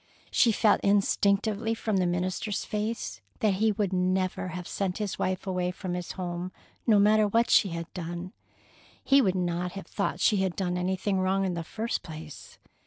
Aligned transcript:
She 0.31 0.51
felt 0.51 0.81
instinctively, 0.81 1.75
from 1.75 1.97
the 1.97 2.07
minister's 2.07 2.65
face, 2.65 3.21
that 3.41 3.53
he 3.61 3.71
would 3.71 3.93
not 3.93 4.31
have 4.31 4.67
sent 4.67 4.97
his 4.97 5.19
wife 5.19 5.45
away 5.45 5.69
from 5.69 5.93
his 5.93 6.13
home, 6.13 6.51
no 6.87 6.97
matter 6.97 7.27
what 7.27 7.51
she 7.51 7.69
had 7.69 7.85
done. 7.93 8.33
He 9.03 9.21
would 9.21 9.35
not 9.35 9.73
have 9.73 9.85
thought 9.85 10.19
she 10.19 10.37
had 10.37 10.55
done 10.55 10.75
anything 10.75 11.19
wrong 11.19 11.45
in 11.45 11.53
the 11.53 11.63
first 11.63 12.01
place. 12.01 12.57